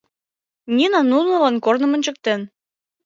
[0.75, 2.41] Нина нунылан корным ончыктен.